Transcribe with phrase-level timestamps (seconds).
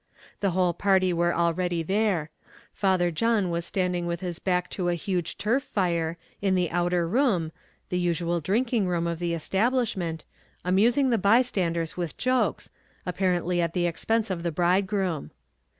[0.39, 2.31] The whole party were already there:
[2.73, 7.07] Father John was standing with his back to a huge turf fire, in the outer
[7.07, 7.51] room
[7.89, 10.25] the usual drinking room of the establishment
[10.65, 12.71] amusing the bystanders with jokes,
[13.05, 15.29] apparently at the expense of the bridegroom.